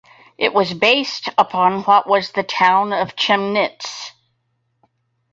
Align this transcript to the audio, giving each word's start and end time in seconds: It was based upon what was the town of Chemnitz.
It 0.35 0.51
was 0.55 0.73
based 0.73 1.29
upon 1.37 1.83
what 1.83 2.07
was 2.09 2.31
the 2.31 2.41
town 2.41 2.91
of 2.91 3.15
Chemnitz. 3.15 4.13